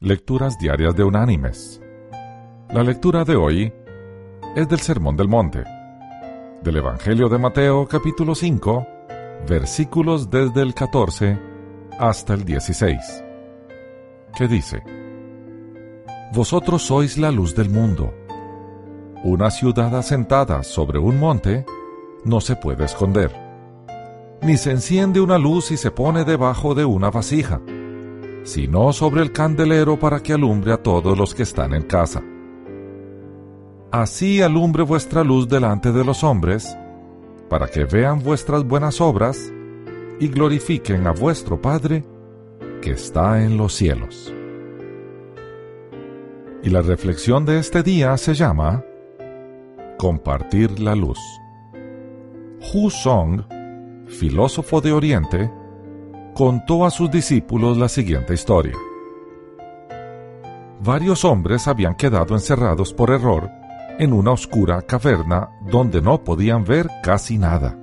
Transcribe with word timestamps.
Lecturas 0.00 0.56
Diarias 0.60 0.94
de 0.94 1.02
Unánimes. 1.02 1.80
La 2.70 2.84
lectura 2.84 3.24
de 3.24 3.34
hoy 3.34 3.72
es 4.54 4.68
del 4.68 4.78
Sermón 4.78 5.16
del 5.16 5.26
Monte, 5.26 5.64
del 6.62 6.76
Evangelio 6.76 7.28
de 7.28 7.36
Mateo 7.36 7.84
capítulo 7.88 8.36
5, 8.36 8.86
versículos 9.48 10.30
desde 10.30 10.62
el 10.62 10.72
14 10.72 11.36
hasta 11.98 12.34
el 12.34 12.44
16, 12.44 13.24
que 14.36 14.46
dice, 14.46 14.84
Vosotros 16.32 16.82
sois 16.82 17.18
la 17.18 17.32
luz 17.32 17.56
del 17.56 17.68
mundo. 17.68 18.14
Una 19.24 19.50
ciudad 19.50 19.96
asentada 19.96 20.62
sobre 20.62 21.00
un 21.00 21.18
monte 21.18 21.66
no 22.24 22.40
se 22.40 22.54
puede 22.54 22.84
esconder, 22.84 23.32
ni 24.42 24.58
se 24.58 24.70
enciende 24.70 25.20
una 25.20 25.38
luz 25.38 25.72
y 25.72 25.76
se 25.76 25.90
pone 25.90 26.24
debajo 26.24 26.76
de 26.76 26.84
una 26.84 27.10
vasija 27.10 27.60
sino 28.44 28.92
sobre 28.92 29.22
el 29.22 29.32
candelero 29.32 29.98
para 29.98 30.20
que 30.20 30.32
alumbre 30.32 30.72
a 30.72 30.82
todos 30.82 31.16
los 31.16 31.34
que 31.34 31.42
están 31.42 31.74
en 31.74 31.82
casa. 31.82 32.22
Así 33.90 34.42
alumbre 34.42 34.82
vuestra 34.82 35.24
luz 35.24 35.48
delante 35.48 35.92
de 35.92 36.04
los 36.04 36.22
hombres, 36.22 36.76
para 37.48 37.68
que 37.68 37.84
vean 37.84 38.22
vuestras 38.22 38.64
buenas 38.64 39.00
obras 39.00 39.52
y 40.20 40.28
glorifiquen 40.28 41.06
a 41.06 41.12
vuestro 41.12 41.60
Padre 41.60 42.04
que 42.82 42.90
está 42.90 43.42
en 43.42 43.56
los 43.56 43.74
cielos. 43.74 44.32
Y 46.62 46.70
la 46.70 46.82
reflexión 46.82 47.46
de 47.46 47.58
este 47.58 47.82
día 47.82 48.16
se 48.16 48.34
llama 48.34 48.84
Compartir 49.98 50.80
la 50.80 50.94
luz. 50.94 51.18
Hu 52.72 52.90
Song, 52.90 53.42
filósofo 54.06 54.80
de 54.80 54.92
Oriente, 54.92 55.50
contó 56.38 56.86
a 56.86 56.90
sus 56.92 57.10
discípulos 57.10 57.76
la 57.76 57.88
siguiente 57.88 58.32
historia. 58.32 58.76
Varios 60.80 61.24
hombres 61.24 61.66
habían 61.66 61.96
quedado 61.96 62.36
encerrados 62.36 62.92
por 62.92 63.10
error 63.10 63.50
en 63.98 64.12
una 64.12 64.30
oscura 64.30 64.80
caverna 64.82 65.50
donde 65.68 66.00
no 66.00 66.22
podían 66.22 66.64
ver 66.64 66.88
casi 67.02 67.38
nada. 67.38 67.76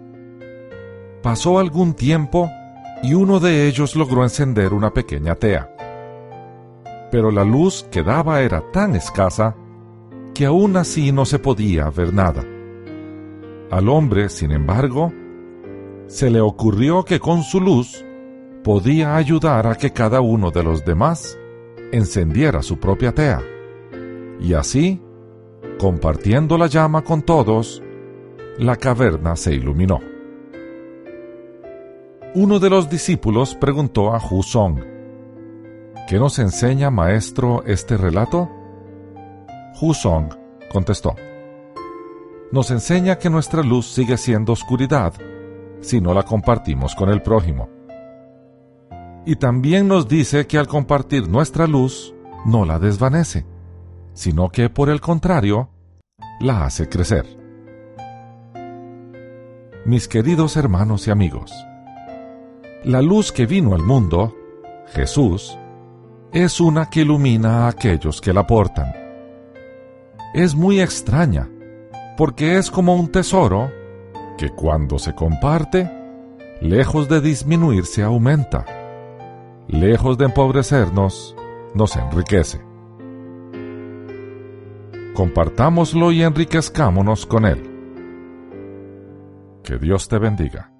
Pasó 1.22 1.60
algún 1.60 1.96
tiempo 1.96 2.50
y 3.04 3.14
uno 3.14 3.42
de 3.42 3.68
ellos 3.68 3.94
logró 3.94 4.24
encender 4.24 4.74
una 4.74 4.94
pequeña 4.94 5.36
tea. 5.36 5.70
Pero 7.12 7.32
la 7.32 7.44
luz 7.44 7.86
que 7.92 8.04
daba 8.04 8.40
era 8.40 8.64
tan 8.72 8.96
escasa 8.96 9.54
que 10.34 10.46
aún 10.46 10.78
así 10.78 11.12
no 11.12 11.26
se 11.26 11.40
podía 11.40 11.90
ver 11.90 12.14
nada. 12.14 12.46
Al 13.70 13.90
hombre, 13.90 14.30
sin 14.30 14.52
embargo, 14.52 15.12
se 16.08 16.30
le 16.30 16.40
ocurrió 16.40 17.04
que 17.04 17.20
con 17.20 17.44
su 17.44 17.60
luz 17.60 18.06
podía 18.66 19.16
ayudar 19.16 19.68
a 19.68 19.76
que 19.76 19.92
cada 19.92 20.22
uno 20.22 20.50
de 20.50 20.64
los 20.64 20.84
demás 20.84 21.38
encendiera 21.92 22.64
su 22.64 22.80
propia 22.80 23.12
tea. 23.14 23.40
Y 24.40 24.56
así, 24.56 25.00
compartiendo 25.78 26.58
la 26.58 26.66
llama 26.66 27.04
con 27.04 27.22
todos, 27.22 27.84
la 28.58 28.76
caverna 28.76 29.36
se 29.36 29.54
iluminó. 29.54 30.00
Uno 32.34 32.58
de 32.58 32.72
los 32.72 32.90
discípulos 32.90 33.54
preguntó 33.54 34.16
a 34.16 34.20
Hu 34.20 34.42
Song, 34.42 34.80
¿Qué 36.08 36.18
nos 36.18 36.40
enseña, 36.40 36.90
maestro, 36.90 37.64
este 37.68 37.98
relato? 37.98 38.50
Hu 39.80 39.94
Song 39.94 40.34
contestó, 40.72 41.16
Nos 42.52 42.72
enseña 42.72 43.20
que 43.20 43.30
nuestra 43.30 43.62
luz 43.62 43.86
sigue 43.86 44.18
siendo 44.18 44.54
oscuridad 44.54 45.14
si 45.82 46.02
no 46.02 46.16
la 46.16 46.24
compartimos 46.24 46.96
con 46.96 47.10
el 47.10 47.22
prójimo 47.22 47.75
y 49.26 49.38
también 49.38 49.88
nos 49.88 50.08
dice 50.08 50.46
que 50.46 50.58
al 50.58 50.68
compartir 50.68 51.28
nuestra 51.28 51.66
luz 51.66 52.14
no 52.46 52.64
la 52.64 52.78
desvanece, 52.78 53.46
sino 54.14 54.50
que 54.50 54.70
por 54.70 54.90
el 54.90 55.02
contrario, 55.02 55.70
la 56.40 56.66
hace 56.66 56.88
crecer. 56.88 57.26
Mis 59.84 60.08
queridos 60.08 60.58
hermanos 60.58 61.08
y 61.08 61.12
amigos, 61.12 61.52
la 62.84 63.02
luz 63.02 63.32
que 63.32 63.48
vino 63.48 63.74
al 63.74 63.82
mundo, 63.82 64.36
Jesús, 64.94 65.58
es 66.32 66.62
una 66.62 66.90
que 66.90 67.02
ilumina 67.02 67.66
a 67.66 67.70
aquellos 67.70 68.22
que 68.22 68.34
la 68.34 68.46
portan. 68.46 68.94
Es 70.34 70.54
muy 70.54 70.82
extraña, 70.82 71.50
porque 72.18 72.58
es 72.58 72.70
como 72.70 72.96
un 72.96 73.12
tesoro 73.12 73.72
que 74.38 74.50
cuando 74.50 75.00
se 75.00 75.16
comparte, 75.16 75.90
lejos 76.62 77.10
de 77.10 77.22
disminuirse 77.22 78.04
aumenta 78.04 78.85
lejos 79.68 80.18
de 80.18 80.26
empobrecernos, 80.26 81.36
nos 81.74 81.96
enriquece. 81.96 82.62
Compartámoslo 85.14 86.12
y 86.12 86.24
enriquezcámonos 86.24 87.26
con 87.26 87.46
él. 87.46 87.72
Que 89.64 89.78
Dios 89.78 90.08
te 90.08 90.20
bendiga. 90.20 90.75